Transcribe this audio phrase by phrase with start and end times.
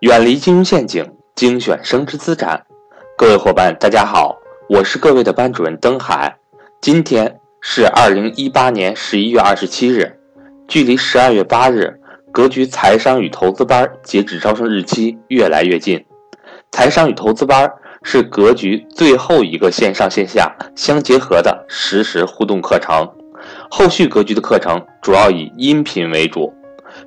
[0.00, 2.64] 远离金融陷阱，精选升值资产。
[3.16, 6.36] 各位伙伴，大家好，我是各位的班主任登海。
[6.80, 10.16] 今天是二零一八年十一月二十七日，
[10.68, 11.98] 距离十二月八日
[12.30, 16.04] 格局财商与投资班截止招生日期越来越近。
[16.70, 17.68] 财商与投资班
[18.04, 23.04] 是格局最后一个线上线下相结合的实时互动课程，
[23.68, 26.54] 后续格局的课程主要以音频为主，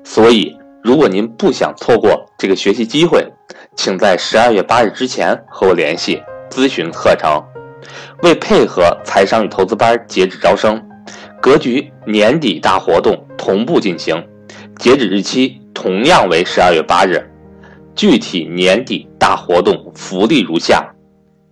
[0.04, 0.54] 所以。
[0.82, 3.24] 如果您不想错过这个学习机会，
[3.76, 7.42] 请在十二月八日之前和我联系咨询课程。
[8.22, 10.82] 为配合财商与投资班截止招生，
[11.40, 14.26] 格局年底大活动同步进行，
[14.78, 17.30] 截止日期同样为十二月八日。
[17.94, 20.84] 具体年底大活动福利如下：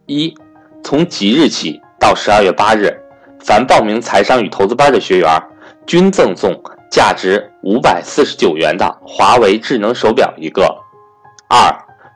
[0.06, 0.34] 一，
[0.82, 2.98] 从即日起到十二月八日，
[3.40, 5.42] 凡报名财商与投资班的学员
[5.86, 6.60] 均赠送。
[6.90, 10.74] 价值五百四十九元的华为智能手表一个。
[11.48, 11.70] 二，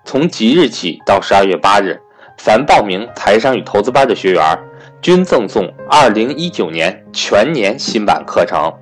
[0.05, 2.00] 从即日起到十二月八日，
[2.38, 4.58] 凡报名财商与投资班的学员
[5.02, 8.72] 均赠送二零一九年全年新版课程。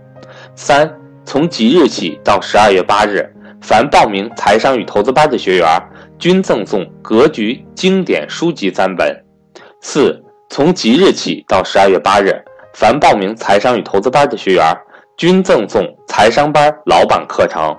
[0.54, 0.88] 三，
[1.24, 3.28] 从即日起到十二月八日，
[3.60, 5.82] 凡报名财商与投资班的学员
[6.18, 9.24] 均赠送格局经典书籍三本。
[9.80, 12.32] 四，从即日起到十二月八日，
[12.74, 14.76] 凡报名财商与投资班的学员。
[15.18, 17.74] 均赠送财商班老板课程。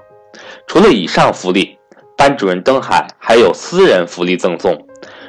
[0.65, 1.77] 除了以上福利，
[2.17, 4.75] 班主任登海还有私人福利赠送。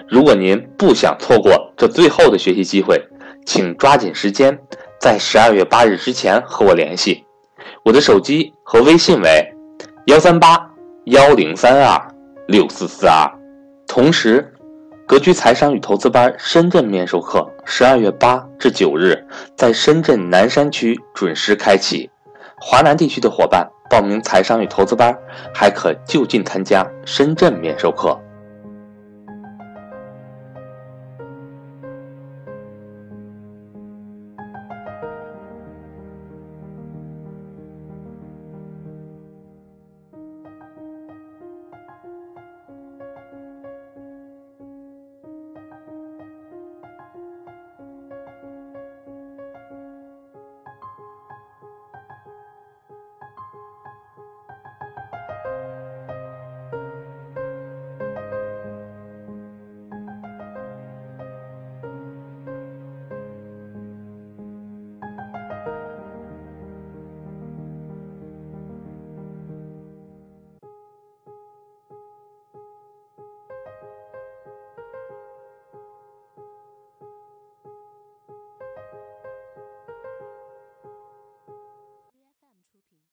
[0.08, 2.98] 如果您不想错过这最后的学习机会，
[3.44, 4.58] 请抓紧时间，
[4.98, 7.22] 在十二月八日之前和我联系。
[7.84, 9.52] 我的手机和微信为
[10.06, 10.58] 幺三八
[11.04, 12.08] 幺零三二
[12.48, 13.30] 六四四二。
[13.86, 14.50] 同时，
[15.06, 22.08] 格局财商与投资班深圳面授课，十二月八至九日在深圳南山区准时开启。
[22.66, 25.14] 华南地区的伙伴报名财商与投资班，
[25.52, 28.18] 还可就近参加深圳免授课。